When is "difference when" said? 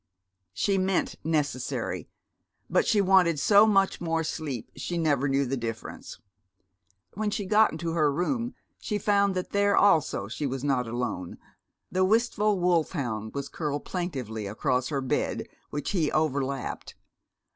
5.55-7.29